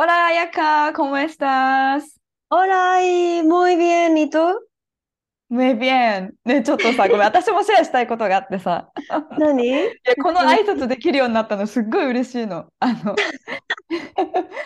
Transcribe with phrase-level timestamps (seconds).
[0.00, 2.20] Hola, Ayaka, ¿cómo estás?
[2.50, 4.38] Hola y muy bien ¿y tú?
[5.48, 6.36] Muy bien.
[6.44, 8.92] ね、ちょっとさ、ごめん、私もシェアしたいことがあってさ。
[9.40, 9.88] 何
[10.22, 12.66] この挨拶できるようになったのすっごい嬉しいの。
[12.78, 13.16] あの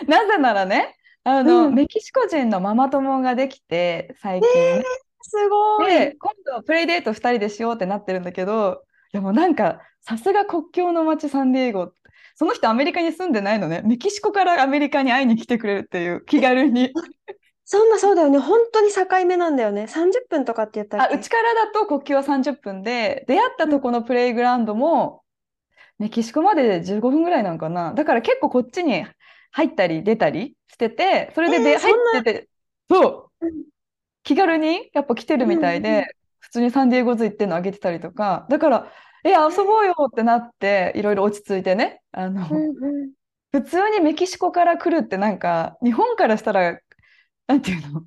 [0.06, 4.84] なぜならね、あの、うんメキシコ人のママ友ができて、最近ね。
[5.22, 8.82] すごいで、今度プレイデート2人でしようってなってるんだけど、
[9.14, 11.94] でもなんか、さすが国境の街サンディエゴ。
[12.34, 13.82] その人アメリカに住んでないのね。
[13.84, 16.92] メキシコからアメリカに会いに来てくれるっていう気軽に。
[17.64, 18.38] そんなそうだよね。
[18.38, 19.86] 本当に境目なんだよね。
[19.86, 21.16] 30分とかって言ったあ、っけ？
[21.16, 25.22] うちからだと国境は30分で、出会ったとこのプレイグラウンドも、
[25.98, 27.94] メキシコまで15分ぐらいなんかな。
[27.94, 29.06] だから結構こっちに
[29.52, 32.48] 入ったり出たりしてて、それでで、えー入ってて、
[32.90, 33.46] そう。
[33.46, 33.64] うん、
[34.24, 36.06] 気軽にやっぱ来てるみたいうんうんで、
[36.40, 38.92] 普通にサンディエゴズ行ってんのあげてたりとか、だから、
[39.24, 43.12] え、遊ぼうよってなって、いろいろ落ち着いてね、あの、うんうん
[43.54, 46.80] 普通にメキシコから来るってなんか、日本からしたら、
[47.46, 48.02] なんていうの、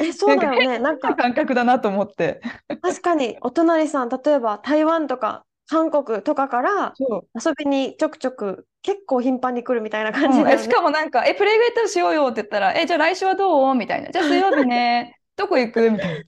[0.00, 2.40] えそうだよねなんか感覚だなと思って。
[2.80, 6.94] 確かにお隣さん例えば台湾とか韓国とかから
[7.34, 10.62] 遊びにちょくちょく結構頻繁に来るみたいな感じうんだよね。
[10.62, 13.74] えしかもなんか、え、プレイベートしようよって言ったら、え、じゃあ来週はどう？
[13.74, 14.10] みたいな。
[14.10, 15.90] じゃあ水曜日ね、 どこ行く？
[15.90, 16.24] みたい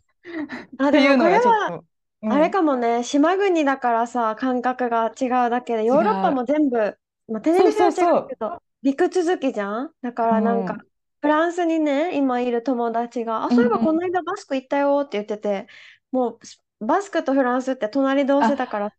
[0.79, 0.87] な。
[0.87, 1.85] あ、っていうのでもこれはがちょっと。
[2.23, 2.33] うん。
[2.35, 8.29] あれかもね、島国だからさ、感覚が違うだけで、ヨーロッパも全部、まあ、テネリフェはそうそう違う。
[8.29, 9.95] けど、陸続きじゃん？
[10.03, 10.87] だからなんかうん、
[11.21, 13.89] フランスにね、今いる友達が、あ、そういえばうんうん。
[13.89, 15.67] この間バスク行ったよって言ってて、
[16.11, 16.39] も
[16.81, 18.95] うバスクとフランスって隣同士だから、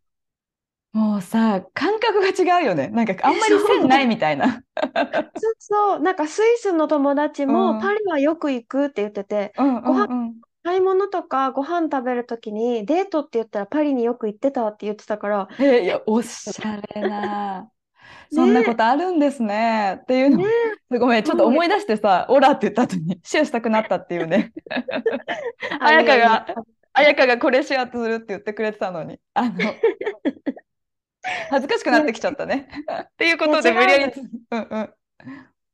[0.92, 2.28] もうさ、感覚が
[2.60, 2.88] 違うよね。
[2.88, 4.62] なんかあんまり線ないみたいな。
[5.36, 7.56] そうそう、なんかスイスの友達うん。
[7.56, 10.24] もパリはよく行くって言ってて、うんご飯うん。
[10.26, 10.40] うん。
[10.64, 17.70] 買い物とかご飯食べるときにデートって言ったらパリによく行ってたって言ってたから、えいや、おしゃれな。
[18.32, 19.98] そんなことあるんですね。
[20.02, 20.44] っていうのね
[20.90, 24.52] を、ごめん、ちょっと思い出してさ、オラって言った後にシェアしたくなったっていうね。
[25.80, 26.46] あ彩香 が、
[26.94, 29.74] 彩香がこれシェアするって言ってくれてたのに、あの、
[31.50, 32.68] 恥ずかしくなってきちゃったね。
[32.90, 34.16] っていうことで、無理やりつ、
[34.50, 34.94] うんうん。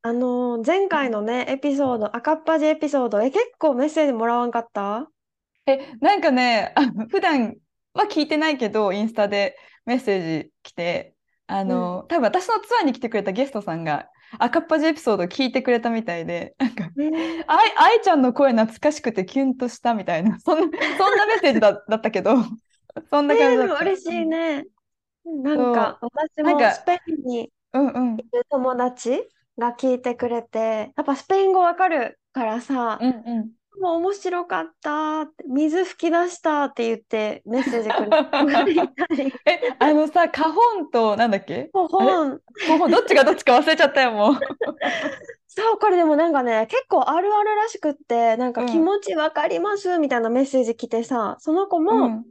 [0.03, 5.09] あのー前回のね、エピソード、赤っ端エピソード、え、結構メッセージもらわんかった？
[5.65, 7.55] え、なんかね、あの普段
[7.93, 11.15] は聞いてないけど、インスタでメッセージ来て、
[11.47, 14.09] あの、多分私のツアーに来てくれたゲストさんが、
[14.39, 22.35] 赤っ端エピソード聞いてくれたみたいで、なんか、ねあい、あいちゃんの声懐かしくてキュンとしたみたいな、そんな、そんなメッセージだ、 だったけど、
[23.11, 24.65] そんなえーで感じだ嬉しいね。
[25.25, 28.31] なんか、私なんかもスペインにいうんうん。
[28.33, 29.29] る友達？
[29.57, 33.51] が聞いてくれて、やっぱスペイン語わかるからさ、うんうん。
[33.81, 38.19] もう面白かった水吹き出したって言ってメッセージくれた
[39.45, 41.71] え、あのさ、カホンと、なんだっけ？
[41.73, 44.35] もう本、カホン、どっちがどっちか忘れちゃったよ、もう。
[45.47, 48.65] そう、これでもなんかね、結構あるあるらしくって、なんかうん。
[48.65, 52.25] 気持ちわかりますみたいなメッセージ来てさ、その子うも、ん。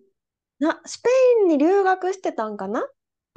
[0.61, 1.11] な、スペ
[1.43, 2.87] インに留学してたんかな？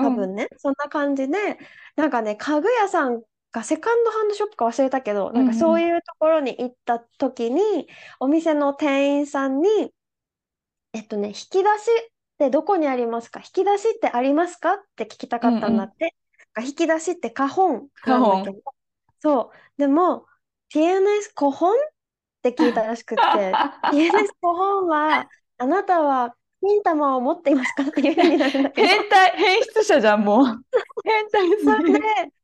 [0.02, 0.30] 多うん。
[0.30, 1.60] 分ね、そんな感じで、
[1.98, 3.24] なんかね、家具屋さん
[3.54, 7.88] がセカンドハンドショップか忘れたけど、なんかそういうところに行った時に、
[8.20, 9.94] お店の店員さんに、
[10.94, 13.40] えっとね、引き出しってどこにありますか？
[13.40, 14.74] 引き出しってありますか？
[14.74, 16.16] って聞きたかったんだって。
[16.60, 18.64] 引き出しってカホンなんだけど、
[19.22, 19.80] そう。
[19.80, 20.26] でも、
[20.72, 21.70] tienes cojón?
[21.70, 21.70] っ
[22.44, 23.24] て聞いたらしくって、
[23.94, 27.84] tienes cojón は、あなたは金玉を持っていますか？
[27.84, 30.46] っていう意味なんだけど、変態、変質者じゃん、もう。
[31.04, 32.00] 変態すそれで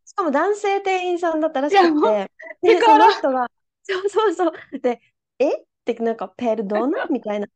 [0.09, 2.31] しかも男性店員さんだったらしくて、
[2.63, 3.47] で、その人が、
[3.83, 4.99] そうそうそう、で、
[5.37, 5.55] え？
[5.55, 7.47] ってなんか、ペルドナみたいな、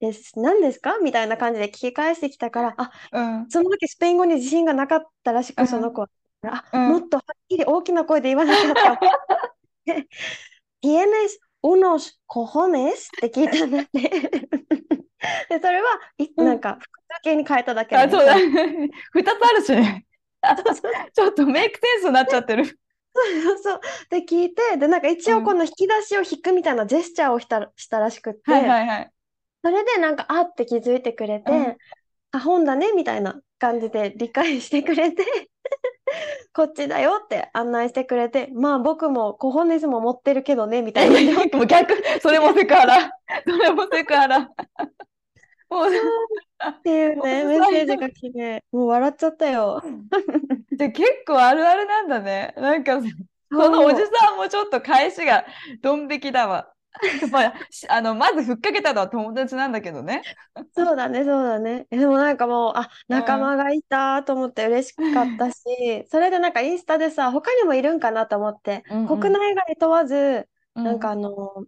[0.00, 0.98] です、何ですか？
[0.98, 3.50] みたいな感じで聞き返してきたから、あ、うん。
[3.50, 5.66] その時スペイン語に自信がなかったらしく、うん。
[5.68, 6.08] その子は、
[6.42, 6.88] あ、うん。
[6.88, 8.98] もっとはっきり大きな声で言わなきゃって思っ
[9.84, 10.08] て、
[10.82, 12.90] ¿Tienes unos cojones?
[12.90, 14.00] って聞いたんだって。
[15.48, 16.46] で、それは、いうん。
[16.46, 18.34] なんか、複数形に変えただけあ、で、そうだ。
[19.12, 20.06] 二つあるしね。
[21.14, 22.64] ちょっとメイクセンスになっちゃってる。
[22.64, 23.80] そうそう。
[24.08, 29.10] で、聞いて、で、なんか一応この引き出しを引くみたいなジェスチャーをした、したらしくって、はいはいはい。
[29.62, 31.76] それでなんか、あって気づいてくれて、うん
[32.32, 35.24] あ、本だねみたいな感じで理解してくれて
[36.52, 41.46] こっちだよって案内してくれて、まあ僕もコホネスも持ってるけどねみたいな。
[41.66, 43.10] 逆、それもセクハラ。
[43.46, 44.40] それもセクハラ。
[44.40, 45.90] もう、
[46.68, 49.82] っていうね、メッセージが来て、もう笑っちゃったよ。
[50.76, 52.54] で結構あるあるなんだね。
[52.56, 53.00] なんか、
[53.50, 55.44] そのおじさんもちょっと返しが
[55.82, 56.72] ドン引きだわ。
[57.30, 60.22] まあ、しあのまずふっかけたのは友達なんだけどね。
[60.74, 61.86] そうだね、そうだね。
[61.90, 65.62] えでもなんかもう、あ、仲間がいたと思って嬉しかったし、
[66.10, 71.64] それでなんかインスタでさ、他にもいるんかなと思って、うんうん国内外問わず、うなんかあの、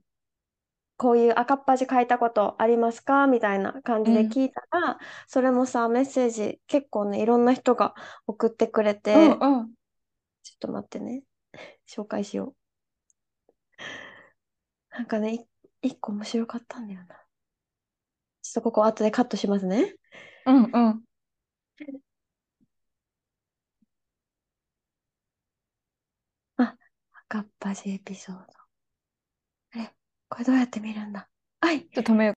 [0.97, 3.27] こういう赤っ端書いたことありますか？
[3.27, 7.94] みたいな感じで聞いたら、それもさ、メッセージ結構ね、いろんな人が
[8.27, 9.73] 送ってくれて、うんうん。
[10.43, 11.23] ちょっと待ってね。
[11.89, 12.55] 紹介しよ
[13.79, 13.83] う。
[14.91, 17.17] なんかね、い一個面白かったんだよな。
[18.43, 19.95] ちょっとここ後でカットしますね。
[20.47, 21.03] うんうん。
[27.29, 28.62] 赤っ端エピソード。
[30.32, 31.29] これどうやって見るんだ？
[31.61, 31.88] はい。
[31.90, 32.34] ちょっと止めよ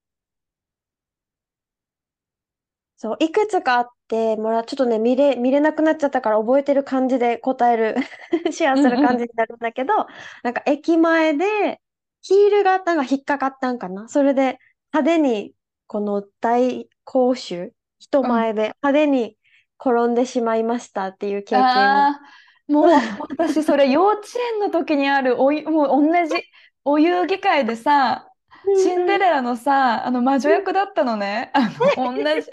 [2.98, 7.96] そう、いくつかあって、もら、ちょっとね、見れ、見れなくなっちゃったから覚えてる感じで答える、
[8.54, 9.94] シェアする感じになるんだけど、
[10.44, 11.82] なんか駅前で
[12.22, 14.60] ヒールがなんか引っかかったんかなそれで
[14.94, 15.54] 派手に
[15.88, 19.38] この大公衆、人前で派手に
[19.80, 21.58] 転んでしまいましたっていう経う。
[21.66, 22.08] 験を。
[22.08, 26.36] ああ、もう私それ幼稚園の時にあるおゆ、もう同じ
[26.86, 28.32] お遊戯会でさ、
[28.76, 31.52] シンデレラのさ、あの魔女役だったのね。
[31.54, 32.48] あの同じ。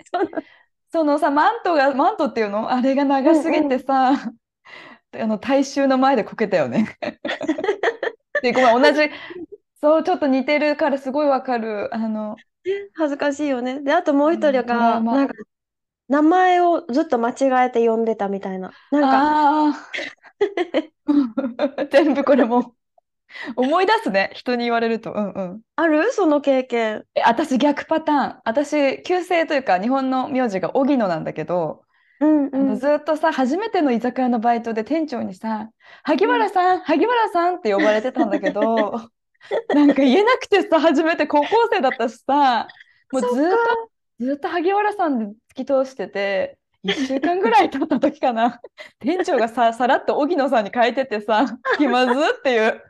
[0.91, 2.71] そのさ、マントが、マントっていうの？
[2.71, 6.99] あれが長すぎてさ、あの大衆の前でこけたよね。
[8.43, 9.11] で、ごめん、同じ、
[9.81, 11.95] そう、ちょっと似てるからすごいわかる。
[11.95, 12.37] あの、
[12.95, 13.81] 恥ずかしいよね。
[13.83, 15.35] で、あともう一人うんトラが、ウマなんか、
[16.09, 18.73] 名前をずっと間違えて呼んでたみたいな。
[18.91, 19.93] なんか、ああ、
[21.91, 22.75] 全部これも
[23.57, 25.13] 思い出すね、人に言われると。
[25.13, 25.61] うんうん。
[25.77, 26.13] ある？
[26.13, 27.05] その経験。
[27.15, 28.41] え、私逆パターン。
[28.45, 31.83] 私、旧姓というか、日本の名字が荻野なんだけど、
[32.21, 32.77] うんうん。
[32.77, 35.71] ずっとさ、初めての居酒屋のバイトで店長にさ、
[36.05, 38.93] 萩原さん、萩原さんって呼ばれてたんだけど、
[39.75, 42.69] なんか言えなくてさ、初めて高校生だったしさ、
[43.13, 43.57] もうずっと、
[44.25, 48.61] ずっと萩原さんで突き通してて、1週間ぐらい経った時かな、
[49.01, 51.47] 店長がさ、さらっと荻野さんに変えててさ、
[51.79, 52.83] 気まずっていう、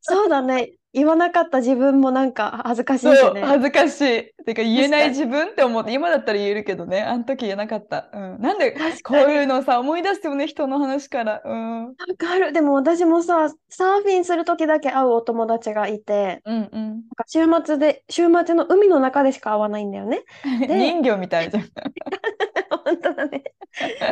[0.00, 0.72] そうだね。
[0.94, 3.42] 言わなかった自分もなんか恥ずかしいそう、しね。
[3.42, 4.44] 恥ずかしい。
[4.44, 8.08] てか言えない自分って思って、今だったら言えるけどね、あの時言えなかった。
[8.12, 8.40] うん。
[8.40, 9.30] なんで確こう。
[9.30, 11.42] いうのさ、思い出すよね、人の話から。
[11.44, 11.86] うん。
[11.88, 12.52] わかる。
[12.54, 16.72] でも私もさ、サーフィンする時だけ会うお友達がいて、うんうん。
[16.72, 20.22] なんか週末で、週末の海の中でしか会わないんだよね。
[20.66, 21.64] で人魚みたいじゃん。
[22.88, 23.44] 本当だね。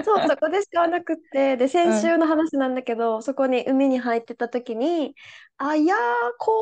[0.05, 5.15] そう、 そこでしかなくって、で、先週の話なんだけど、そこに海に入ってた時に、
[5.59, 5.99] あやー
[6.39, 6.53] こ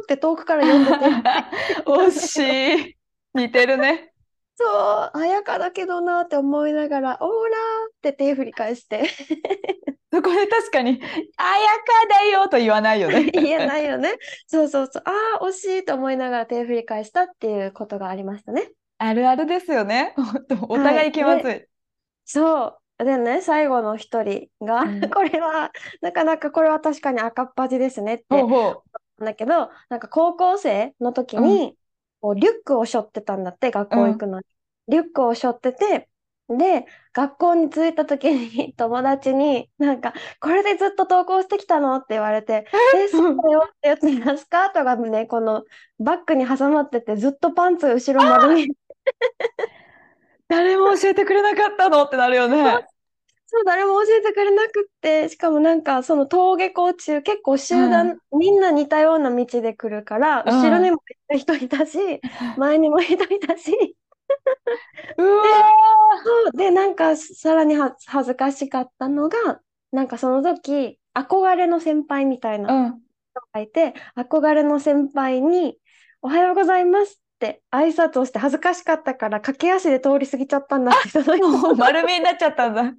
[0.00, 1.04] ーって遠くから呼んでて、
[1.86, 2.96] 惜しい。
[3.34, 4.12] 似てるね。
[4.56, 9.04] そう、あやかだけどなって思いながら、オーラーって手振り返して、
[10.12, 11.00] そこで確かに、
[11.36, 13.30] あやかだよと言わないよね。
[13.32, 14.14] 言えないよね。
[14.46, 18.72] そうそうそう、ああ、惜しいと思いながら手振り返したっていうことがありましたね。
[18.98, 20.14] あるあるですよね。
[20.68, 21.68] お互い気まずい。
[22.24, 23.04] そう。
[23.04, 28.86] でね、最後の一人が、うん これは、なかなかこれは確かに赤っ端ですねってほうほ
[29.18, 31.78] だけど、なんか高校生の時に、
[32.20, 34.46] こうリュックを背負ってたんだって、学校行くのに。
[34.88, 36.08] リュックを背負ってて、
[36.48, 41.96] で、学校に着いた時に 友達に、なんか、これでずっと登校してきたの？
[41.96, 45.64] って言われて、え、そうだよってやつにスカートがね、この
[45.98, 48.66] バッグに挟まってて、ずっとパンツ後ろ丸見え。
[50.48, 52.04] 誰も教えてくれなかったの？
[52.04, 52.86] ってなるよね。
[53.48, 60.52] そう、誰も教えてくれなくって、しかもなんか、その登下校中、結構集団、みんな似たような道で来るから、うん。
[60.52, 60.98] 後ろにも
[61.30, 61.98] 人いたし、
[62.58, 63.96] 前にも人いたし、
[65.18, 65.46] うわ
[66.24, 69.60] そうで、なんか、さらには恥ずかしかったのが、
[69.92, 72.72] なんかその時、憧れの先輩みたいー。
[72.72, 73.02] なうん。
[73.34, 75.78] 人がいて、憧れの先輩に、
[76.22, 82.94] おはようございますって挨拶をして恥ずかしかったから、駆け足で通り過ぎちゃったんだって、その人もう丸見えになっちゃったんだ。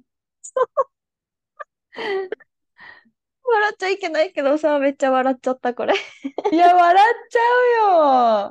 [3.44, 5.94] 笑っちゃいけないけどさ、めっちゃ笑っちゃった、これ。
[6.50, 7.40] いや、笑っちゃ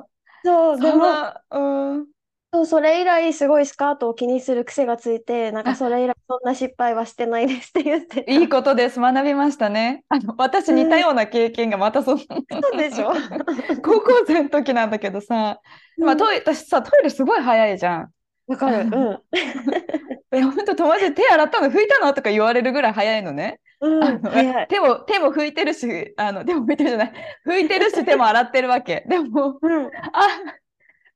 [0.00, 0.10] よ。
[0.44, 2.08] そう、でそも、の、うん。
[2.52, 8.32] そう、それ以来すごいスカートを気にする癖がついて、なんかあそれ以来そんな失敗はしてないですって言ってた。
[8.32, 9.00] いいことです。
[9.00, 10.04] 学びましたね。
[10.08, 12.26] あの、私似たような経験がまたその、そ
[12.74, 13.12] うでしょ
[13.84, 15.60] 高校生の時なんだけどさ、
[15.98, 18.12] まあ、トイレ、私さ、トイレすごい早いじゃん。
[18.46, 18.88] わかる。
[18.90, 19.22] うん。
[20.32, 23.60] え、本当友達で手洗ったの拭いたのとか言われるぐらい早いのね。
[23.80, 24.22] うん。
[24.68, 27.12] 手も手も拭いてるし、あの手も拭いてるじゃない、
[27.46, 29.04] 拭いてるし手も洗ってるわけ。
[29.08, 29.86] でも、うん。
[29.86, 29.90] あ、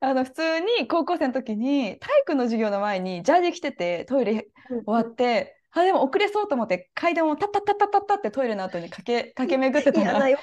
[0.05, 10.19] あの普通に高校生の時に体育の授業の前にジャージ着ててトイレ終わって、あでも遅れそうと思って階段をタッタッタッタッタってトイレの後に駆け駆け巡ってたら。
[10.19, 10.35] うん。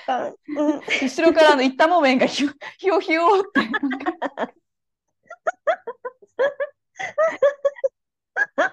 [1.02, 3.70] 後ろからあの行ったもめんがひよひよひよって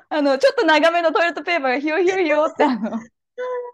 [0.09, 3.01] あのちょっと長めのトイレットペーパーがひよひよひよってあの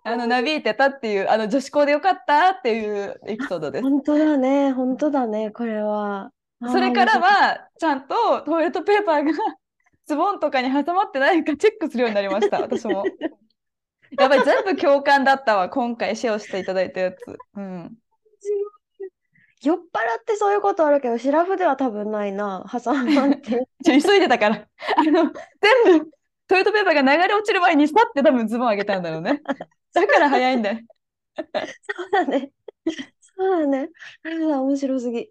[0.05, 3.83] あのなびいてたっていうあの女子校でよかったっていうエピソードです。
[3.83, 4.73] 本当だね。
[4.73, 5.51] 本当だね。
[5.51, 6.33] これは。
[6.71, 9.33] それからはちゃんとトイレットペーパーが
[10.07, 13.05] ズボンとかに挟まってないか チェックするようになりました私も。
[14.19, 17.17] やっぱり全部共感だったわ今回シェアしていただいたやつ。
[17.57, 17.97] うん、
[19.63, 22.63] 酔っ払ってそういうことあるけど、シラフでは多分ないな。
[22.71, 23.67] 挟まって。
[23.83, 24.67] 急いでたから
[24.97, 26.11] あの全部
[26.47, 29.41] トイレットペーパーが流れ落ちる前にさって多分ズボン上げたんだろうね。
[29.95, 30.79] だから早いんだよ。
[31.37, 32.53] そうだね。
[33.37, 33.89] そうだね。
[34.25, 35.31] あら、面白すぎ。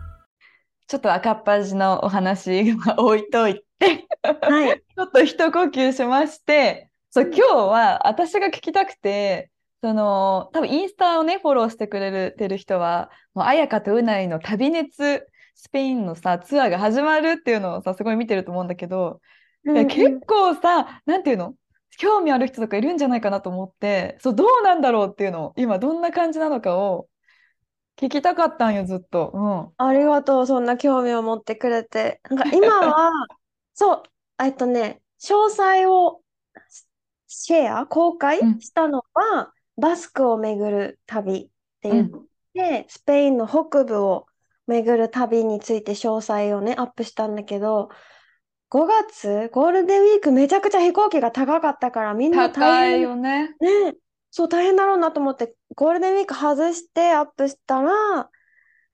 [0.91, 4.09] ちょっと赤っ端のお話は置いといて
[4.41, 4.77] はい。
[4.93, 19.21] ちょっと一呼吸しまして、そう、今日は私が聞きたくて、その、多分インスタをね、フォローしてくれてる人は、もう、綾香とうないの旅熱、スペインのさ、ツアーが始まるっていうのをさ、すごい見てると思うんだけど、
[19.65, 21.53] いや結構さ、なんていうの？
[21.99, 27.07] 興味ある人とかいるんじゃないかなと思って、そう、どうなんだろうっていうのを、今どんな感じなのかを
[28.01, 29.73] 聞きたかったんよ、ずっと。
[29.77, 32.21] ありがとう、そんな興味を持ってくれて。
[32.29, 33.11] なんか今は、
[33.73, 34.03] そう、
[34.39, 36.23] えっとね、詳細を
[37.27, 41.49] シェア、公開うんしたのは、バスクを巡る旅っ
[41.81, 42.11] てうん。
[42.53, 44.27] 言って、スペインの北部を
[44.67, 47.89] 巡る旅について詳細をね、アップしたんだけど、
[48.69, 53.55] 5月、ゴールデンウィークめちゃくちゃ飛行機が高かったから、みんな高いよね。
[53.61, 53.95] ね、
[54.31, 58.29] そう大変だろうなと思って、ゴールデンウィーク外してアップしたら、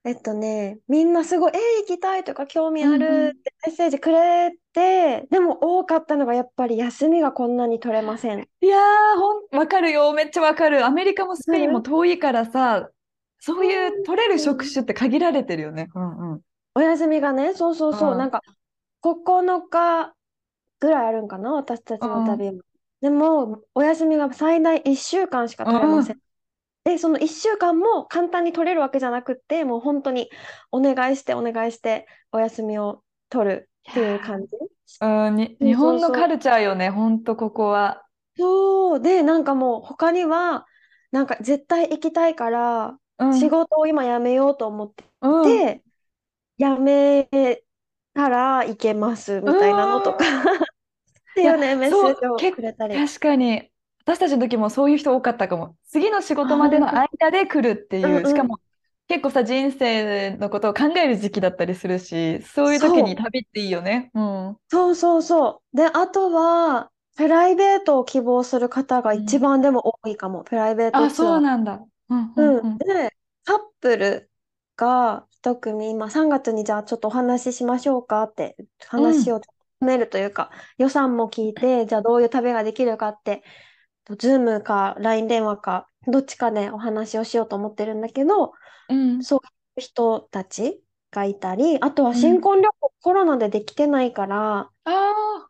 [0.04, 8.48] えっとね、みんなすごい、えー、行きたいとか興味あうんうんるってメッセージくれて、でも多かったのがやっぱり休みがこんなに取れません。
[8.60, 10.12] いやー、ほん、わかるよ。
[10.12, 10.84] めっちゃわかる。
[10.84, 12.90] アメリカもスペインも遠いからさ、
[13.38, 15.88] そういう取れる職種って限られてるよね。
[15.94, 16.40] うんうん。
[16.74, 18.42] お休みがね、そうそうそう、うんなんか
[19.02, 20.14] 9日
[20.80, 22.62] ぐらいあるんかな、私たちの旅も。
[23.00, 26.20] でも、お休みが最大1週間しか取れません。
[26.84, 30.30] で、その1週間も簡単に取れるわけじゃなくって、もう本当に
[30.72, 34.56] お願いしてお願いしてお休みを取るっていう感じ。
[35.00, 38.04] うん、に、日本のカルチャーよね、ほんとここは。
[38.36, 39.00] そう。
[39.00, 40.66] で、なんかもう他には、
[41.10, 45.82] なんか絶対行きたいから、うん、仕事を今辞めようと思ってうん、て、
[46.58, 47.28] 辞め
[48.14, 50.24] たら行けますみたいなのとか、
[51.42, 52.94] いうね、メッセージをくれたり。
[52.94, 53.70] 確かに、
[54.04, 55.76] 私たちの時もそういう人多かったかも。
[55.86, 58.60] 次の仕事までの間で来るっていう、うんうんしかも
[59.08, 64.10] 結構さ、人生のことを考える時期だったりするし、そういう時に旅っていいよね。
[64.14, 64.56] うん。
[64.70, 65.76] そうそうそう。
[65.76, 70.44] で、あとは、プライベートを希望する方が一番でも多いかも。
[70.44, 71.10] プライベートあ。
[71.10, 71.84] そうなんだ。
[72.08, 72.58] うんううん。
[72.58, 72.78] んうん。
[72.78, 73.14] で、
[73.44, 74.30] カップル
[74.76, 79.40] が一組、今3月にじゃあちょっとお話ししましょうかって、話を
[79.80, 83.42] 進めるというか、予算も聞いて、じゃあどういう旅ができるかって、
[84.18, 88.52] Zoom か LINE 電話か、どっちかでお話をしようと思ってるんだけど、
[88.88, 89.20] うん。
[89.20, 89.40] そうい
[89.78, 95.48] う人たちがいたり、あとは新婚旅行、コロナでできてないから、あ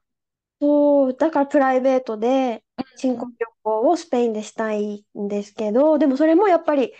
[0.60, 6.92] そう、だからプライベートであ、新婚旅行をスペインでしたいんですけど、でもそれもやっぱり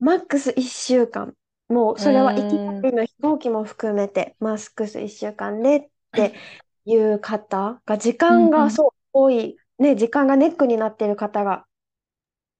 [0.00, 1.34] マックス1週間。
[1.68, 6.34] もうそれは行き帰りの飛行機も含めて、マックス1週間でって
[6.90, 11.66] いう方が、時間がそう多い、ね、時間がネックになっている方が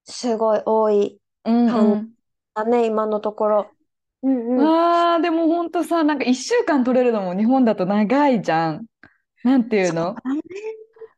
[0.05, 2.13] すごい多いうんう感ん。
[2.55, 3.75] だね、今のところ。
[4.23, 4.73] うんうん。
[4.75, 8.85] ああ、でもほんとさ、なんか一週間取れるのも日本だと長いじゃん。
[9.43, 10.15] なんていうの？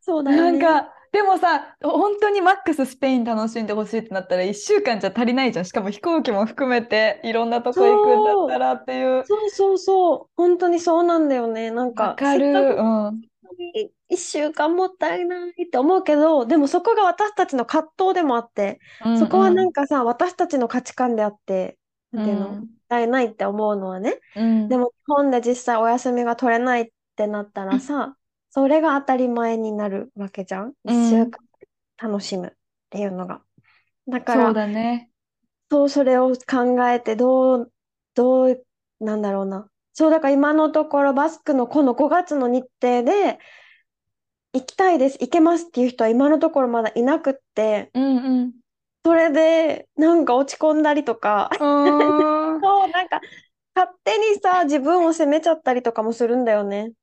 [0.02, 0.48] そうだよね。
[0.48, 5.66] なんか、でもさ、本当にマックススペイン楽しんでほしいってなったら1週間じゃ足りないじゃん。
[5.66, 8.16] しかも飛行機も含めていろんなとこ行く
[8.48, 9.26] んだったらっていう。
[9.26, 10.30] そうそうそう。
[10.38, 11.70] 本当にそうなんだよね。
[11.72, 12.46] なんわか、かる。
[12.46, 13.22] せっかくうん。
[14.10, 18.80] 一週間もったいないって思うけど、でもそこが私たちの葛藤でもあって、
[19.20, 21.78] そこはなんかさ、私たちの価値観であって、
[22.12, 24.20] なんていうの、もったいないって思うのはね。
[24.36, 28.18] うんでも日本で実際お休みが取れないってなったらさ、
[28.52, 30.74] それが当たり前になるわけじゃん？
[30.86, 31.40] うん一週間
[31.98, 32.52] 楽しむっ
[32.90, 33.44] ていうのが。
[34.08, 35.12] だかそうら、だね。
[35.70, 37.72] そう、それを考えて、どう、
[38.14, 38.66] どう、
[39.00, 39.70] なんだろうな。
[39.94, 43.40] そう、だから今のところバスクのこの5月の日程で、
[44.54, 48.54] 行きたいです、行けますっていう人は今のところまだいなくって、うんうん。
[49.04, 51.50] それでなんか落ち込んだりとか、
[52.62, 53.22] そう、なんか
[53.76, 56.94] 勝手にさ、自分を責めちゃったりとかもするんだよね。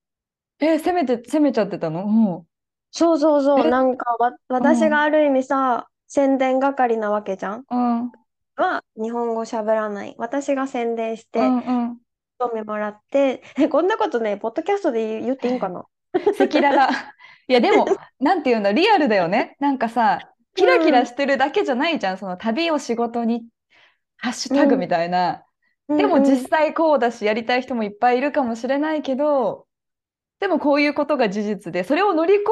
[0.61, 2.05] え、攻めて、攻めちゃってたの？
[2.05, 2.47] うん
[2.91, 3.71] そうそうそう、え？
[3.71, 7.65] なんかわ、私がある意味さ、宣伝係なわけじゃん。
[7.71, 8.11] うん
[8.57, 10.17] は日本語喋らない。
[10.19, 11.59] 私が宣伝して、うんう
[11.93, 11.99] ん。
[12.41, 15.85] 興味もらって、え、こんなことね、ポッドキャストで言っていいんかな？
[16.17, 16.89] 赤裸々。
[17.47, 17.87] いや、でも、
[18.19, 19.57] なんていうんだ、リアルだよね。
[19.61, 20.19] なんかさ、
[20.57, 22.19] キラキラしてるだけじゃないじゃん。
[22.19, 23.47] その旅を仕事に、
[24.17, 25.45] ハッシュタグみたいな。
[25.87, 29.68] でもうんうん実際こうだし、やりたい人もいっぱいいるかもしれないけど、
[30.41, 32.45] でもこういうことが事実で、それを乗り越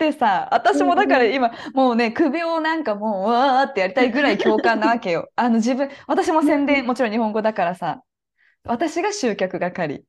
[0.00, 5.28] えてさ、私もだから今、もうね、首をなんかもう、うわーってやりたいぐらい共感なわけよ。
[5.36, 8.02] あの自分、私も宣伝、もちろん日本語だからさ、
[8.64, 10.04] 私が集客係。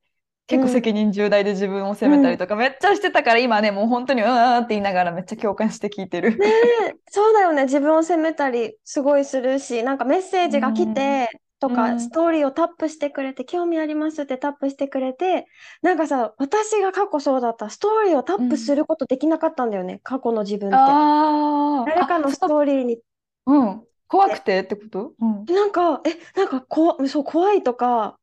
[0.48, 6.38] 結構責任重大で自分を責めたりとかめっちゃしてたから、今ね、もう本当にうわーって言いながらめっちゃ共感して聞いてる。
[6.38, 6.48] ね
[6.90, 7.64] えそうだよね。
[7.64, 15.48] 自分を責めたりすごいするし、なんかメッセージが来て、とか、うんストーリーをタップしてくれて、興味ありますってタップしてくれて、
[15.82, 17.70] なんかさ、私が過去そうだった。
[17.70, 20.00] ストーリーをタップすることできなかったんだよね。
[20.04, 20.78] 過去の自分って。
[20.78, 23.00] ああ、誰かのストーリーに、
[23.46, 23.84] うん。
[24.08, 25.14] 怖くてってこと？
[25.20, 25.46] うん。
[25.46, 28.18] なんか、え、なんかこわ、そう、怖いとか、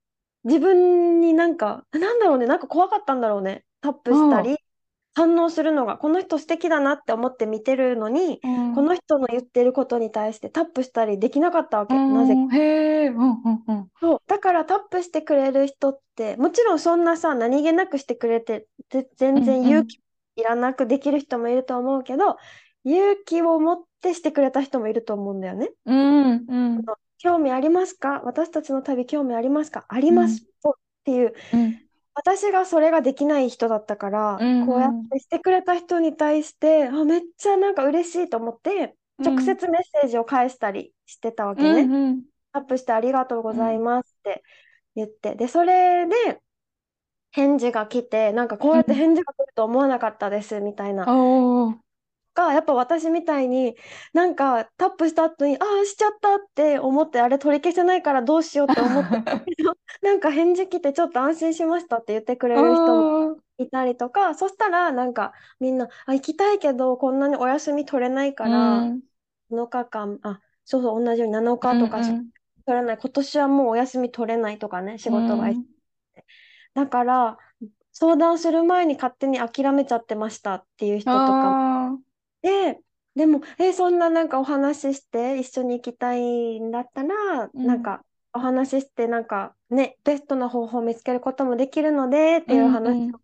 [0.45, 3.65] 自分になんか、なんだろうね、なんか怖かったんだろうね。
[3.81, 4.57] タップしたり、
[5.15, 11.95] 反応するのが、この人素敵だなって思って見てるのに、うんこの人の言ってることに対してタップしたりできなかったわけ。
[11.95, 12.41] なぜか。
[12.41, 13.89] うんへえ、うんうんうん。
[14.01, 14.23] そう。
[14.27, 20.01] だからタップしてくれる人って、もちろんそんなさ、何気なくしてくれて、ぜ全然うんうん勇気
[20.37, 22.39] いらなくできる人もいると思うけど、
[22.85, 25.71] 勇気を持ってしてくれた人もいると思うんだよね。
[25.85, 26.85] うんうん
[27.19, 28.21] 興味ありますか？
[28.25, 29.85] 私たちの旅興味ありますか？
[29.89, 30.43] あります。
[30.43, 30.73] っ
[31.05, 31.82] ていう、うん
[32.15, 34.67] 私がそれができない人だったから、うんうん。
[34.67, 41.83] こうやってしてくれた人に対して、あ、めっちゃなんか嬉しいと思って、直接メッセージを返したりしてたわけね。
[41.83, 42.23] うんうん。
[42.53, 44.43] アップしてありがとうございますって
[44.95, 46.15] 言って、で、それで
[47.31, 51.07] 返事が来て、なんかこうやって返事が来ると思わなかったですみたいな。
[52.35, 53.77] が、やっぱ私みたいに、
[54.13, 63.09] なんかタップした後に、ああ、しちゃったって思って、あれ取り消せないからどうしようって思ってたけど、 なんか返事来てちょっと安心しましたって言ってくれる人も
[63.59, 69.03] いたりとか、そしたらなんかみんな、あ、行きたいけど、こんなにお休み取れないから、うん。
[69.51, 72.17] 7日間、あ、そうそう、同じように7日とか取
[72.81, 75.45] れない、今年はもうお休み取れないとかね、仕事が。
[75.49, 75.65] うん。
[76.75, 77.39] だから、
[77.93, 81.99] 相談する前に勝手に諦めちゃってましたっていう人とかもあ
[82.43, 82.81] で、
[83.15, 93.23] でも、え、そんななんかお話しして一緒に行きたいんだったら、うんなんかお話ししてなんかね、ベストな方法を見つけることもできるのでってーいう話をし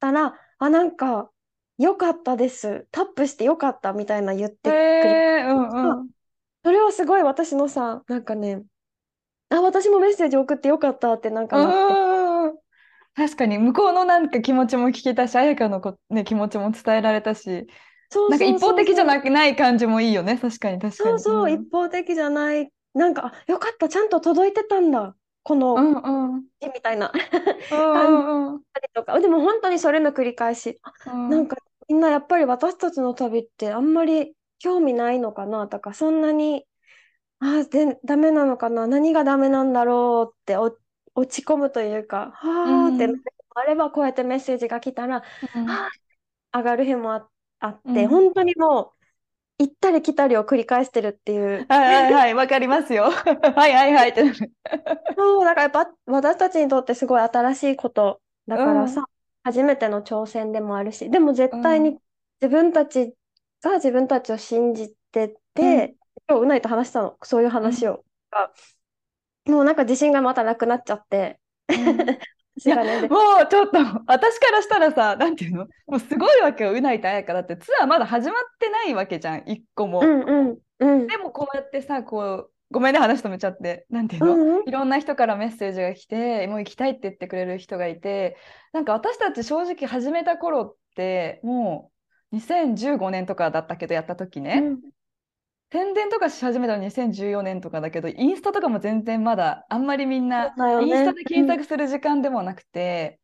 [0.00, 1.30] たら、あ、なんか
[1.78, 2.86] 良かったです。
[2.90, 6.10] タップして良かったみたいな言ってくれうんうん。
[6.64, 8.62] それはすごい私のさ、なんかね、
[9.50, 11.94] あ、私もメッセージ送ってよかったってなんかなって。
[11.94, 12.60] うん
[13.14, 17.66] 確かに向こうのなんか気持ちも聞けたし、彩香のこ、ね、気持ちも伝えられたし、
[18.10, 19.06] そうなんか一方的じゃい。
[19.06, 20.38] なくない感じもいいよね。
[20.38, 21.14] 確かに確かに。
[21.14, 22.72] そうそう、ん一方的じゃない。
[22.94, 25.16] なんか、あ、よかった、ちゃんと届いてたんだ。
[25.42, 26.50] この、うんうん。
[26.62, 27.12] みたいな。
[27.70, 29.20] うんうんとか。
[29.20, 30.80] でも本当にそれの繰り返し。
[30.82, 31.36] あうん。
[31.36, 31.56] なんか
[31.88, 36.66] みんなやっぱり私たちの旅ってあんまり興味ないのかなとか、そんなに、
[37.40, 40.78] あ、で、ダメなのかな何がダメなんだろうってお
[41.14, 43.20] 落ち込むというか、はーってうん
[43.56, 45.90] あればこうやってメッセージが来たら、うん
[46.52, 48.08] 上がる日もあ、あって、うん。
[48.08, 51.66] 本当にもう行ったり来たりを繰り返してるっていう。
[51.68, 53.10] はいはいはい、わかりますよ。
[53.12, 54.08] はいはいはい。
[54.10, 54.22] って。
[55.16, 58.20] そう、だからやっぱ私たちにとってすごい新しいこと。
[58.48, 59.06] だからさ、うん。
[59.44, 61.98] 初めての挑戦でもあるし、でも絶対に
[62.40, 63.14] 自分たち
[63.62, 65.94] が自分たちを信じてて、
[66.28, 68.04] 今日うないと話したの、そういう話を。
[68.30, 68.50] が
[69.46, 71.38] もうなんか自信がまたなくなっちゃって、
[72.58, 73.02] 私がね。
[73.02, 75.66] でもうちょっと私からしたらさなんていうの？
[75.86, 76.72] もうすごいわけよ。
[76.72, 77.56] うないと彩香だって。
[77.56, 79.42] ツアーまだ始まってないわけじゃん。
[79.46, 80.00] 一個も。
[80.00, 81.06] うんうんうん。
[81.06, 83.86] でもこうやってさこうごめんね話止めちゃって。
[83.90, 84.68] なんていうの、うんうん。
[84.68, 88.36] いろんな人からメッセージが来てもう行きたいって言ってくれる人がいて。
[88.72, 91.90] なんか私たち正直始めた頃っても
[92.32, 94.80] う2015年とかだったけどやった時ね、うん
[95.72, 103.20] 宣伝とかし始めたの2014年とかだけどインスタとかも全然まだあんまりみんなインスタで検索する時間でもなくて、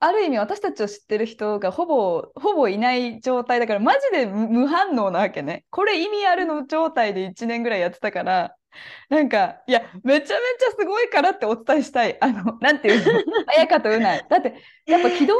[0.00, 5.64] ある意味私たちを知ってる人がほぼほぼいない状態だからマジで無無反応なわけね。
[5.70, 8.56] これ意味あるの状態で1年ぐらいやってたから
[9.08, 12.16] なんかいやめちゃめちゃすごいからってお伝えしたい。
[12.20, 13.22] あの なんていうの？
[13.56, 14.26] 綾香とうない。
[14.28, 14.54] だって
[14.86, 15.34] やっぱ軌道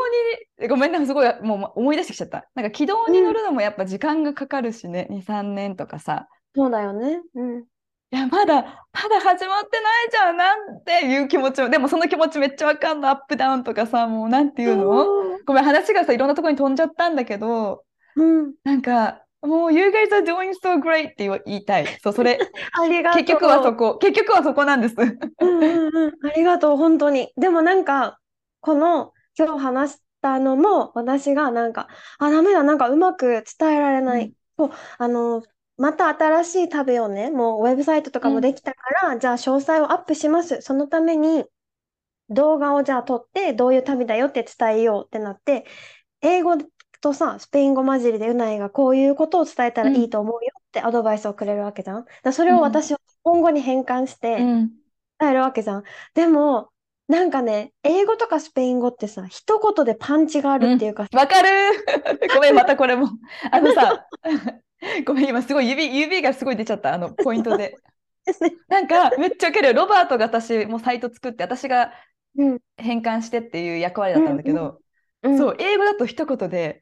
[0.60, 2.48] にごめんねすごいもう思い出してきちゃった。
[2.54, 5.06] なんか軌道に乗るのもやっぱ時間がかかるしね。
[5.10, 6.28] 23年とかさ。
[6.54, 7.22] そうだよね。
[7.34, 7.64] うん。
[8.14, 14.84] いや、まだ、まだ始まってないじゃん、なんていう気持ちも、でもその気持ちめっちゃわかんの、アップダウンとかさ、もうなんていうの？
[15.46, 17.84] ごめん、話がさ、いろんなところに飛んじゃったんだけど、
[18.16, 18.52] うん。
[18.64, 21.86] なんか、もう、You guys are doing so great って言いたい。
[22.02, 22.38] そう、それ、
[22.72, 23.24] ありがとう。
[23.24, 24.94] 結局はそこ、結局はそこなんです。
[25.40, 26.26] うんうんうん。
[26.26, 27.32] ありがとう、本当に。
[27.36, 28.20] でもなんか、
[28.60, 34.32] この、今日話したのも、私がなんか、あ、ダメだ、なんかうまく伝えられない。
[34.56, 35.42] こう、あの、
[35.76, 40.60] また新しい旅をね、もうウェブサイトとかもできたから、じゃあ詳細をアップします。
[40.60, 41.44] そのために、
[42.28, 45.66] 動画をじゃあ撮って、どういう旅だよって伝えようってなって、
[46.22, 46.56] 英語
[47.02, 52.06] とさ、スペイン語混じりでうないがこういうことを伝えたらいいと思うよってアドバイスをくれるわけじゃん。
[52.22, 54.82] だそれを私は日本語に変換して、うん。
[55.20, 55.84] 伝えるわけじゃん。
[56.14, 56.72] でも、
[57.08, 61.48] なんかね、英語とかスペイン語ってさ、一言でパンチがあるっていうか、わかる
[62.34, 63.08] ごめん、またこれも。
[63.50, 64.06] あのさ、
[65.06, 67.82] ごめん、今すごい指、指がすごい出ちゃった、あの、ポイントで。
[68.68, 69.74] なんか、めっちゃウケる。
[69.74, 71.92] ロバートが私、もうサイト作って、私が
[72.36, 74.82] うん変換してっていう役割だったんだけど、
[75.22, 76.81] うんそう、英語だと一言で、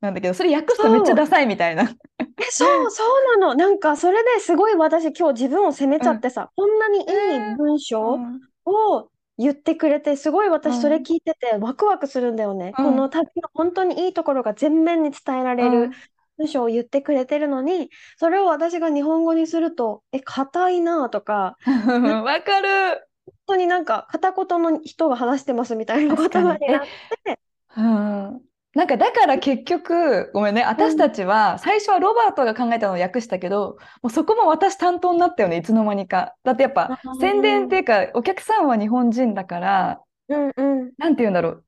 [0.00, 1.84] なんだけど、それ訳すとめっちゃダサいみたいな。
[2.20, 3.02] え、そう、そ
[3.36, 3.54] うなの。
[3.54, 8.18] なんか、それですごい私今日自分を責めちゃってさ、こんなにいい文章
[8.66, 12.72] を言ってくれて、すごい私それ聞いててワクワクするんだよね。
[12.78, 15.90] うんこの旅の本当にいいところが全面に伝えられる
[16.36, 23.08] 文章を言ってくれてるのに、それを私が日本語にすると、え、硬いなとか、う んわかる。
[23.26, 26.86] 本当になんか片言の人が話してますみたいな言葉になっ
[27.24, 27.40] て、
[27.76, 28.45] うん
[28.76, 36.34] なんかだから結局、ごめんね、私たちは最初はロバートが考えたのを訳したけど、もうそこも私担当になったよね、いつの間にか。
[36.44, 40.92] だってやっぱ宣伝っていうか、お客さんは日本人だから、うんうん。
[40.98, 41.64] なんて言うんだろう。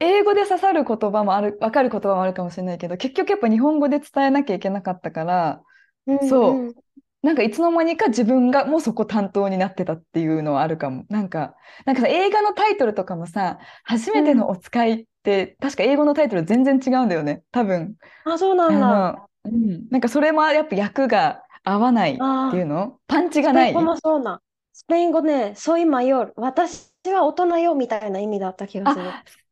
[0.00, 5.62] 英語で刺さる言葉もある、わかる言葉もあるかもしれないけど、結局やっぱ日本語で伝えなきゃいけなかったから、
[6.06, 6.74] うんそうん
[7.22, 11.04] なんかいつの間にか自分がもうそこ担当になってたっていうのはあるかも。
[11.08, 11.54] なんか、
[11.84, 17.42] なんかさ、映画のタイトルとかもさ、初めてのお使いって、確か英語のタイトル全然違うんだよね。
[17.50, 17.96] 多分。
[18.24, 19.26] あ、そうなんだ。
[19.44, 19.88] うん。
[19.90, 22.98] なんかそれもやっぱ役が合わないっていうの？
[23.08, 23.72] パンチがない？
[23.72, 24.40] スペイン語もそうな。
[24.72, 26.32] スペイン語ね、ソイマヨル。
[26.36, 29.04] 私は大人よみたいな意味だった気がする。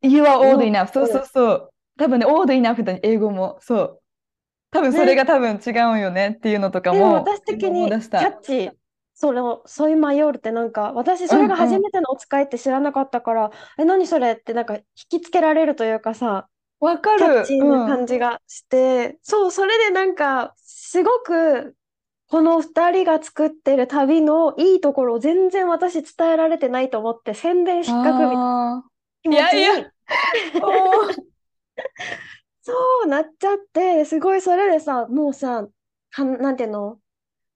[0.02, 0.92] You are old うん enough.
[0.92, 1.70] そうそうそう。
[1.98, 3.58] 多分ね、old enough だ英語も。
[3.60, 4.00] そう。
[4.70, 8.18] 多分それが多分違うんよねっていうのとかでもも私的にキ思い出した。
[8.26, 8.70] ャッチ、
[9.14, 16.48] それを、ソイマヨルってなんか、私それが初めてのお使いって知らなかったから、え、何それってなんか引きつけられるというかさ、
[16.80, 17.44] わかキャッる。
[17.44, 21.76] チーな感じがして、そう、それでなんか、すごく、
[22.28, 28.42] この二人が作ってる旅のいいところを全然私伝えられてないと思って、宣伝失格みたいな
[28.78, 28.84] あ
[29.22, 29.90] 気持ちいやいにー
[30.62, 31.16] おー
[32.66, 32.72] そ
[33.04, 35.68] うなっちゃって、すごいそれでさ、もうさ、
[36.10, 37.00] はなんていうの？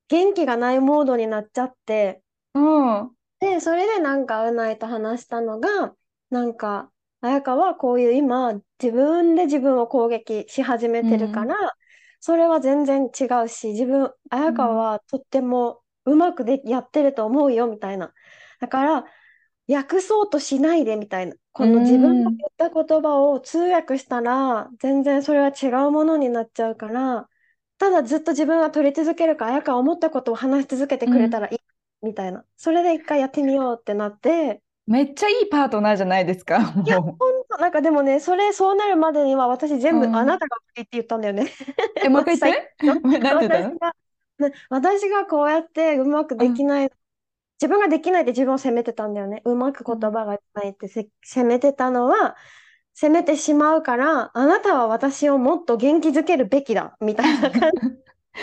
[0.08, 2.22] 元気がないモードになっちゃって、
[2.54, 3.10] うん。
[3.40, 5.96] で、それでなんか、うないと話したのが、
[6.30, 6.92] なんか、
[7.22, 11.56] 彩香はこういう今、自分で自分を攻撃し始めてるから、
[12.20, 18.12] それは全然違うし、自分、彩香はとってもうまくでやってると思うよ、みたいな。
[18.60, 19.04] だから、
[19.68, 21.34] 訳そうとしないで、みたいな。
[21.52, 27.28] この自分が言った言葉を通訳したら、全然それは違うものになっちゃうから、
[27.78, 32.44] ただずっと自分が取り続けるか、彩香は思ったことを話し続けてくれたらいい、みたいな。
[32.56, 36.74] それで一回やってみようってなって、めっちゃいいパートナーじゃないですか。
[36.84, 41.44] いや、もほんと、なんかでもね、それ、そうなるまでには私全部、うんあなたがいいって言ったんだよね。
[41.44, 41.46] う。
[42.06, 42.74] え、もう一回言って。
[43.20, 43.70] なんて言ったの？
[43.70, 43.94] 私が、
[44.38, 46.90] ね私がこうやってうまくできない、
[47.60, 49.42] 自分ができないって自分を責めてたんだよね。
[49.44, 52.36] うまく言葉がないってせ責めてたのは、
[52.94, 57.70] 責めてしまうから、あなたは私をもっと元気づけるべきだ、みたいな感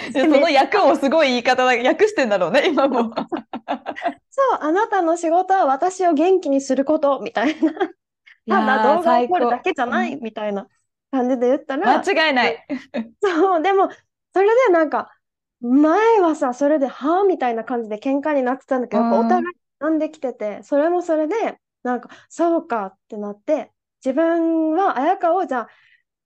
[0.08, 3.14] じで その役もすごい言い方だ、訳してんだろうね、今も。
[4.30, 7.74] そう、あなたの仕事は私を元気にすることみたいな。
[8.50, 10.68] ただ動画を撮るだけじゃないみたいな
[11.12, 12.66] 感じで言ったら、間違いない。
[13.22, 13.90] そう、でも、
[14.34, 15.17] それでなんか、
[15.62, 23.72] 前はさ、それで、はあみたいな感じで喧嘩になってたんだけど、やっぱお互い学んできてて、それもそれで、なんか、そうかってなって、
[24.06, 25.70] 自分は綾香をじゃあ、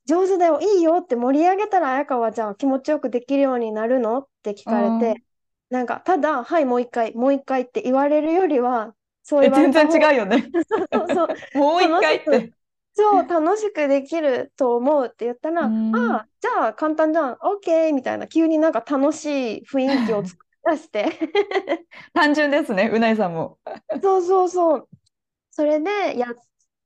[0.05, 5.23] 上手だよ、いいよって盛り上げたら綾香はじゃあ気持ちよくできるようになるのって聞かれうんて、
[5.69, 10.51] なんか、ただ、はい、もう一回、もう一回って言われるよりは、そうえ、言われ全た方然違うよね。
[10.93, 12.53] そうそう、 もう一回って。
[12.93, 21.05] そう、楽しくできると思うって言ったら、うんああ、じゃあ簡単じゃん、OK みたいな、急になんか楽しい雰囲気を作り出して、
[22.13, 23.59] 単純ですね、うないさんも。
[24.01, 24.89] そうそうそう。
[25.51, 26.27] それでや、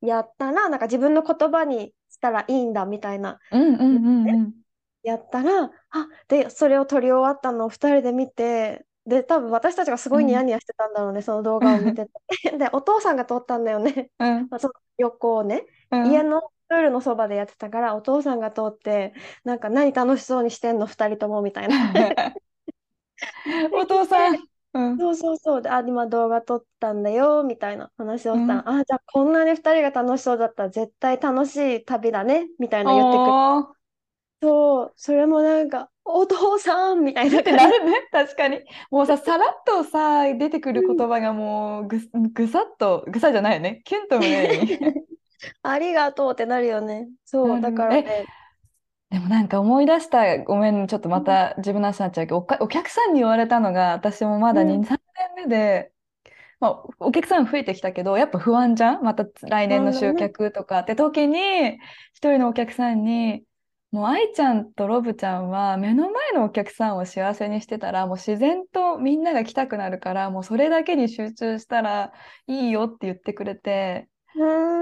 [0.01, 4.65] やったら、なんか自分の言葉にしたらいいんだみたいな、うんうんうんうん。
[5.03, 12.11] やったら、あ、で、それを撮り終わったのを二人で見て、で、多分私たちがすごいニヤニヤしてたんだろうね、その動画を見てて。
[12.57, 15.65] で、お父さんが撮ったんだよね、うん その横をね。
[15.91, 19.13] うん家のプールのそばでやってたから、お父さんが通って、
[19.43, 21.75] なんか何楽しそうにしてんの、二人ともみたいな。
[23.73, 24.35] お父さん。
[24.73, 25.61] うんそうそうそう。
[25.61, 33.74] で、あ、今動画撮ったんだよ、みたいな話をしたら、うんあ、じゃあこんなに二人が楽しそうだったら絶対楽しい旅だね、みたいな言ってくれおー
[34.45, 37.51] そう、それもなんか、お父さんみたいなって。
[37.51, 38.61] なるね、確かに。
[38.91, 41.99] もうさ、さらっとさ、出てくる言葉がもうぐ、
[42.31, 43.81] ぐさっと、ぐさじゃないよね。
[43.85, 44.79] キュンと胸に。
[45.63, 47.09] ありがとうってなるよね。
[47.25, 48.25] そう、だからね。
[49.09, 54.99] でもなんか思い出した、ごめん、ちょっとまた自分の話になっちゃうけど、おか、お客さんに言われたのが、私もまだうん2、3
[55.37, 55.91] 年目で、
[56.59, 59.03] まあ、お客さん増えてきたけど、やっぱ不安じゃん？
[59.03, 61.75] また来年の集客とかって時に、
[62.13, 63.43] 一人のお客さんに、
[63.95, 72.11] もう愛ちゃんとロブちゃんは目の前のお客さんを幸せにしてたら、もう自然とみんなが来たくなるから、もうそれだけに集中したら
[72.45, 74.09] いいよって言ってくれて、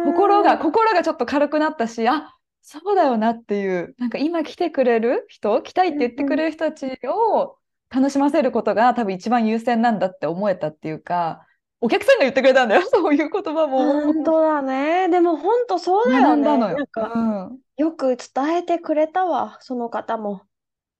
[0.04, 7.58] 心が、心がちょっと軽くなったし、あ、そうだよなっていう、なんか今来てくれる人、来たいって言ってくれる人たちを
[7.91, 11.45] 楽しませることが多分一番優先なんだって思えたっていうか、
[11.84, 14.02] お客さんが言ってくれたんだよ、 そういう言葉も。
[14.02, 15.10] 本当だね。
[15.10, 16.50] でも本当そうだよね。
[16.50, 16.58] よ。
[16.58, 17.60] なんか、うん。
[17.76, 20.43] よく伝えてくれたわ、その方も。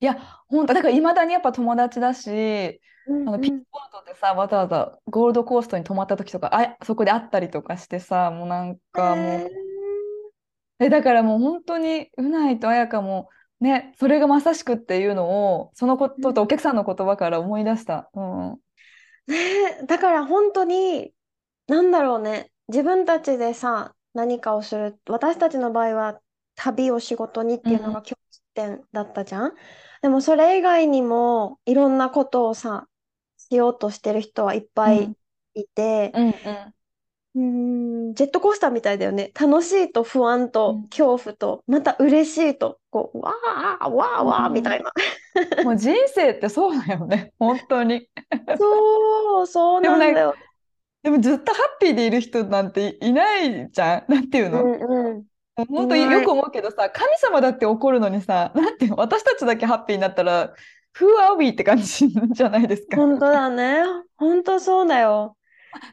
[0.02, 0.18] いや、
[0.50, 9.50] 本当だからいまだにやっぱ友達だし、うんうんあのピンポイントでさ、わざわざゴールドコーストに泊まった時とか、あ、そこで会ったりとかしてさ、もうなんかもう、へ
[10.80, 18.10] え、だからもう本当に、うないと彩香も、ね、それがまさしくっていうのを、そのこととお客さんの言葉から思い出した。
[18.14, 18.58] うん。
[19.28, 19.38] ーね
[19.82, 21.14] え だから本当に、
[21.68, 22.52] なんだろうね。
[22.70, 25.00] 自分たちでさ、何かをする。
[25.10, 26.22] 私たちの場合は、
[26.56, 29.56] 旅を仕事にっていうのが共通点だったじゃん？
[30.02, 32.90] でもそれ以外にも、いろんなことをさ、
[33.38, 35.16] しようとしてる人はいっぱいうん
[35.56, 36.34] いて、うんうん。
[36.46, 39.32] うーん、ジェットコースターみたいだよね。
[39.40, 44.92] 楽しいと不安とうん恐怖と、また嬉しいと、こう、わー、わーわーみたいな。
[45.62, 47.34] もう人生ってそうだよね。
[47.40, 48.10] 本当に。
[48.56, 50.40] そう、そうでもなんだよ。
[51.04, 54.12] でもずっとハッピーでいる人なんていないじゃん。
[54.12, 55.26] なんていううのんうん。
[55.70, 58.98] 本当いないによく思うけどさ、神様だって怒るのにさ、なんていうの？
[58.98, 60.54] 私たちだけハッピーになったら、
[61.00, 61.50] Who are we?
[61.50, 62.98] って感じじゃないですか。
[62.98, 63.84] 本当だね。
[64.18, 65.38] 本当そうだよ。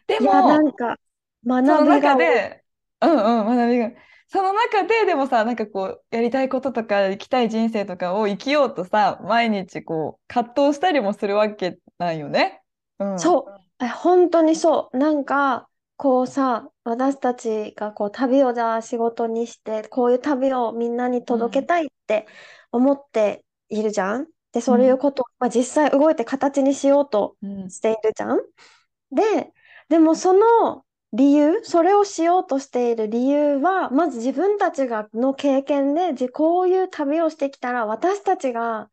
[0.06, 0.96] でいや、なも、んか、
[1.44, 2.16] 学びが多い。
[2.16, 2.64] 中で、
[3.00, 3.90] うんうん、学びが。
[4.28, 12.62] その中で、でもさ、なんかこう、やりたいこととか、生きたい人生とかを生きようとさ、毎日こう、葛藤したりもするわけなんよね。
[12.98, 13.16] うん。
[13.16, 13.84] そう。
[13.84, 14.96] え、本当にそう。
[14.96, 22.26] なんか、こうさ、私たちがこう旅をじゃあ仕事にして、こういう旅をみんなに届けたいって
[22.72, 24.26] 思っているじゃん。
[24.52, 27.68] で、そういうことを、まあ、実際動いて形にしようとうん。
[27.68, 28.38] しているじゃん。
[29.12, 29.52] で、
[29.88, 38.90] でもその理由、それをしようとしている理由は、まず自分たちがの経験で、じこういう旅をしてきたら、私たちが、やっ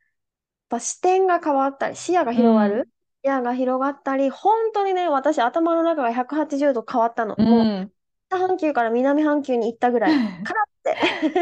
[0.69, 2.89] ぱ視点が変わったり、視野が広がる、
[3.23, 7.37] 視野が広がったり、本当にね、私頭の中が180度変わったの。
[7.37, 7.93] うもう、ん。
[8.29, 10.99] 北半球から南半球に行ったぐらい、 カラって。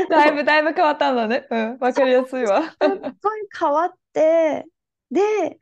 [0.07, 1.47] だいぶだいぶ変わったんだね。
[1.49, 1.77] うん。
[1.79, 2.75] わかりやすいわ。
[2.81, 4.65] すっごい変わって、
[5.11, 5.59] で、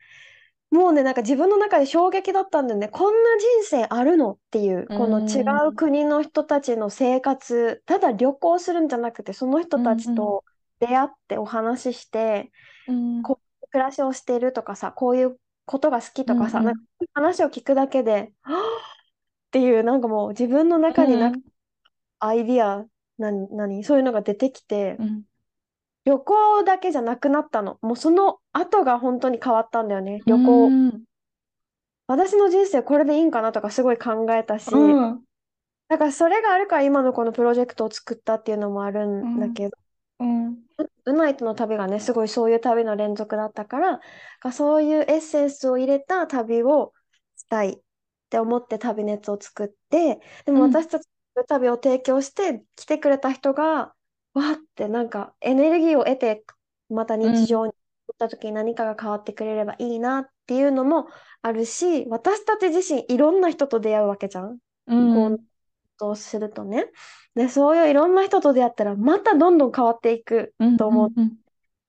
[0.73, 2.88] もうね、なんか自分の中で衝撃だったんだよね。
[2.88, 10.43] こんな人生あるのっていう、この違うう国の人たちの生活、ただ旅行するんじゃなくて、その人たちと
[10.79, 12.51] 出会ってお話しして、
[12.88, 13.21] うん。
[13.21, 16.81] こういう暮らしをしているとかさ、こういうことが好きとかさ、なんか
[17.13, 18.59] 話を聞くだけで、はぁっ
[19.51, 21.39] ていう、なんかもう自分の中になく
[22.17, 22.83] アイディア、
[23.19, 25.23] なに、なに、そういうのが出てきて、うん
[26.06, 27.78] 旅行だけじゃなくなったの。
[27.82, 30.22] もうその後が本当に変わったんだよね。
[30.26, 30.68] 旅行。
[30.68, 31.04] うん
[32.06, 35.24] 私の人生これでいいんかなとかすごい考えたし、うん。
[35.88, 39.72] だからそれがあるから今のこのプロジェクトを作ったっていうのもあるんだけど、
[40.20, 40.58] うん。
[41.06, 44.00] ウナイトの旅がね、すごいそういう旅の連続だったから、
[44.42, 46.94] がそういうエッセンスを入れた旅を
[47.36, 47.82] したいっ
[48.30, 50.72] て思って旅熱を作って、でもうん。
[50.72, 53.94] 私たちの旅を提供して来てくれた人が、
[54.34, 56.43] わーってなんかエネルギーを得て、
[56.89, 57.74] また日常に
[58.08, 61.08] 行った時に何かが変わってくれればいいなっていうのも
[61.41, 64.58] あるし、私たち自身いろんな人と出会うわけじゃん。
[64.88, 65.39] うんこう
[65.98, 66.91] とするとね。
[67.36, 71.12] で、そういういろんな人と出会ったら、またどんどん変わっていくうんと思う。
[71.15, 71.38] うん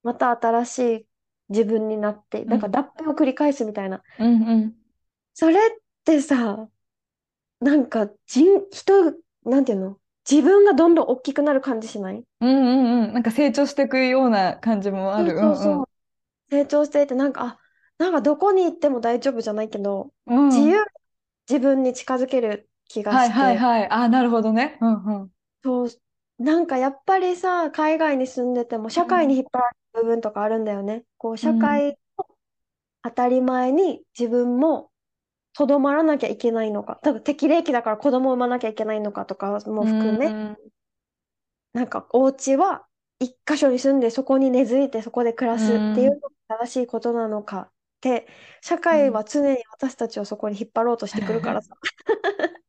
[0.03, 1.07] また新しい
[1.49, 4.03] 自分になって、なんか脱皮を繰り返すみたいな。
[4.19, 4.75] うんうん
[5.33, 5.59] それっ
[6.05, 6.69] てさ、
[7.61, 9.99] なんか人、人、なんていうの？
[10.31, 12.25] 自分がどんどん大きくなる感じしない？
[12.41, 15.35] うんうんうんなんか成長していくような感じもある。
[15.35, 15.89] そうそうそう。
[16.51, 17.61] 成長していて、なんか、あ、
[17.99, 20.85] なんかどこに行っても大丈夫じゃないけど、うんうん自由、
[21.49, 23.45] 自分に近づける気がはいして。
[23.47, 23.89] はいはい。
[23.91, 24.77] あ、なるほどね。
[24.83, 25.31] うんうん。
[25.63, 25.89] そう、
[26.39, 31.05] なんかやっぱりさ、海外に住んでても社会に引っ張られる部分とかあるんだよね。
[31.17, 32.27] こう、社会の
[33.05, 34.91] 当たり前に自分も
[35.55, 36.99] とどまらなきゃいけないのか。
[37.03, 40.59] 多分適齢期だから子供を産まなきゃいけないのかとかも含め、うん
[41.73, 42.87] なんかお家は
[43.19, 46.29] 一箇所に住んでそこに根付いてそこで暮らすっていうのが
[46.61, 48.29] 正しいことなのかって、
[48.61, 51.75] 社会は常に私たちをそこに引っ張ろうとしてくるからさ。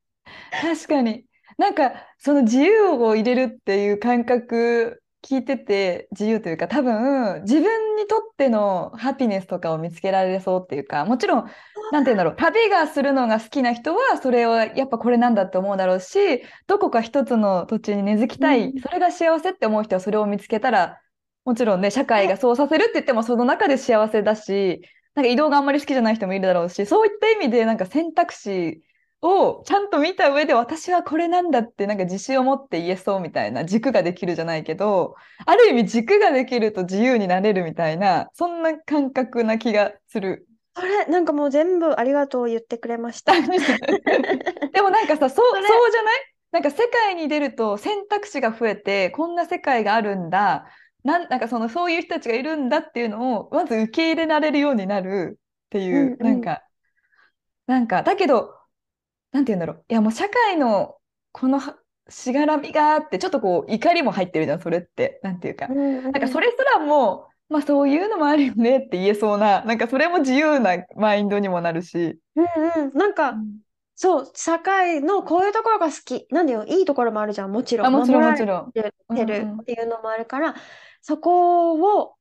[0.62, 1.26] 確かに。
[1.58, 11.46] なんか、その自由を入れるっていう感覚聞いてて、自由というか、多分、自分にとってのハピネスとかを見つけられそうっていうか、もちろん、
[11.92, 18.80] なんて言うんだろう、旅がするのが好きな人は、それをやっぱこれなんだって思うだろうし、どこか一つの土地に根付きたい、うん。
[18.80, 21.02] それが幸せって思う人はそれを見つけたら、
[21.44, 24.82] もちろんね、社会がそうさせるって言っても、その中で幸せだし、
[25.16, 28.84] なんか移動があんまり好きじゃない人もいるだろうし、そういった意味で、なんか選択肢
[29.21, 40.47] をちゃんと見た上で私はこれなんだってなんか自信を持って言えそうみたいな軸ができるじゃないけどある意味軸ができると自由になれるみたいなそんな感覚な気がする。
[40.75, 43.32] それ、なんかもう全部ありがとう言ってくれました。
[43.39, 46.15] でもなんかさそうそうじゃない？
[46.51, 50.65] なんか世界に出ると選択肢が増えてこんな世界があるんだ。
[51.04, 56.17] なんなんかそのそういう人たちがいるんだっていうのをまず受け入れられるようになるっていう、うんうん。
[56.25, 56.62] なんか
[57.67, 58.55] なんかだけど
[59.36, 60.95] なんて言うんだろういやもう社会の
[61.34, 61.76] このは
[62.08, 72.17] しがらみがあってちょっとこう怒りも入ってるじゃんそれってなんていうか、うんなんかそれすらもまあそういうのもあるよねって言えそうな なんかそれも自由なマインドにもなるし。
[72.36, 72.45] うん
[72.86, 72.93] うん。
[72.93, 73.36] なんか、
[73.95, 76.28] そう、社会のこういうところが好き。
[76.32, 77.88] なんだよ、いいところもあるじゃん、もちろん。
[77.88, 78.71] あもちろんもちろん。
[78.71, 80.56] てうんるうんっていうのもあるから、
[81.02, 82.15] そこを、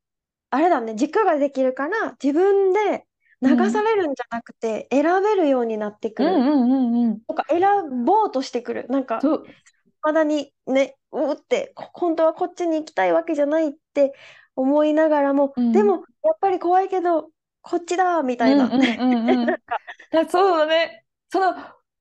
[0.51, 3.07] あれだね、軸ができるから、自分で
[3.45, 6.31] 流されるんじゃなくて、選べるようになってくる。
[6.31, 7.21] うんうんうんうん。
[7.21, 7.61] とか、選
[8.05, 8.87] ぼうとしてくる。
[8.89, 9.21] なんか、
[10.03, 14.15] まだにね、うーって、こ本当はこっちに行きたいわけじゃないって
[14.57, 17.31] 思いながらも、うんでも、やっぱり怖いけど、
[17.63, 18.69] こっちだ、みたいな。
[20.29, 21.05] そうだね。
[21.31, 21.55] その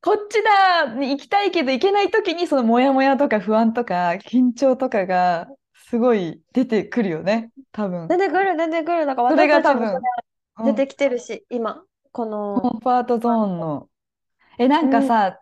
[0.04, 7.52] こっちだに行きたいけど行けない時にそのモヤモヤとか不安とか緊張とかがすごい出てくるよね。
[7.72, 8.10] 多分。
[8.10, 9.06] 出てくる、出てくる。
[9.06, 10.02] だからそれが多私たちも分それ
[10.58, 13.90] 出てきてるし、今、こコの、ンファートゾーンの。
[14.58, 15.40] え、なんかさ、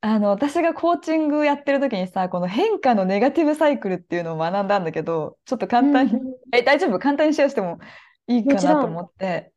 [0.00, 6.98] あの私がコーチングやってる時にさ、この変化のネガティブサイクルっていうのを学んだんだけど、ちょっと簡単に、うんうんえ、大丈夫？
[6.98, 7.78] 簡単にシェアしても
[8.26, 9.51] いいかなと思って。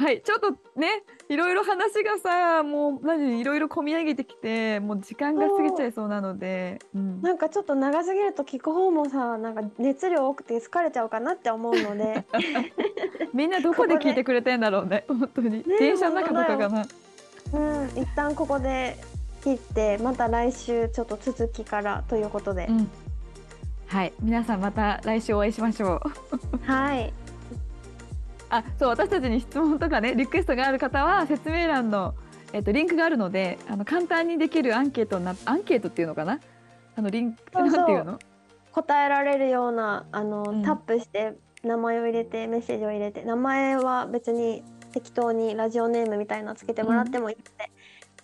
[0.00, 12.24] はい、ちょっとね、いろいろ話がさ、もう何、いろいろ込み上げてきて、もう時間が過ぎちゃいそうなので、うん、なんかちょっと長すぎると聞く方もさ、なんか熱量多くて疲れちゃうかなって思うので、
[13.34, 15.62] みんなどこで聞いてくれてんだろうね、 本当に。
[15.64, 16.86] 電車の中とかかな。
[17.52, 18.96] うん、一旦ここで
[19.44, 22.90] 切って、また来週ちょっと続きからということでう、ん。
[23.86, 26.00] はい、皆さんまた来週お会いしましょ
[26.54, 26.58] う。
[26.64, 27.12] はい、
[28.50, 32.14] あ、そう、私たちに質問とかね、リクエストがある方は説明欄の、
[32.52, 36.40] えっと、リンクがあるので、あの簡単にできるアンケートにな、アンケートっていうのかな？
[36.96, 38.18] あのリンク、なんていうの？
[38.72, 47.70] 答えられるような、あの、うんタップして名前を入れて、メッセージを入れて、名前は別に適当にラジオネームみたいなのつけてもらってもいいので、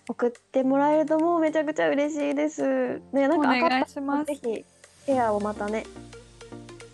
[0.09, 2.99] 送ってもらえるともうめちゃくちゃ嬉しいです。
[3.13, 4.65] ね、なんかお願いしますぜひ
[5.05, 5.85] シェアをまたね。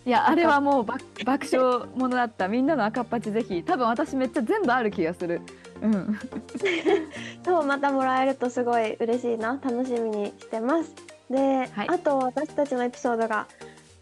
[0.06, 2.46] いや、あれはもう爆爆笑ものだった。
[2.46, 3.62] みんなの赤っ端ぜひ。
[3.62, 5.40] 多分私めっちゃ全部ある気がする。
[5.80, 6.18] うん。
[7.44, 9.58] そうまたもらえるとすごい嬉しいな。
[9.62, 10.94] 楽しみにしてます。
[11.30, 11.88] で、はい。
[11.88, 13.46] あと私たちのエピソードが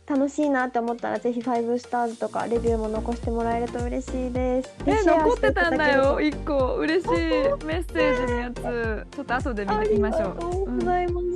[0.08, 4.84] 楽しいなって思ったらぜひ5スターズとかレビューも残してもらえると嬉しいです。
[4.84, 6.20] でえ残ってたんだよ。
[6.20, 6.74] 一個。
[6.78, 7.08] 嬉しい。
[7.10, 9.06] メッセージのやつ。
[9.12, 11.26] ちょっと後で見ましょありがとううございます。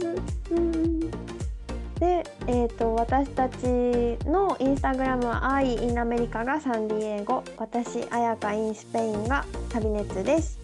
[0.51, 1.01] うん。
[2.01, 3.67] で、えー、と私たち
[4.29, 10.59] のインスタグラムは「Ai in America」がサンディエゴ私あやか in Spain が旅熱です。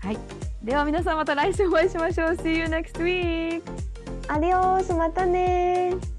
[0.00, 0.18] はい。
[0.62, 2.28] では皆さんまた来週お会いしましょう。
[2.30, 3.62] See you next week
[4.28, 6.15] Adiós またねー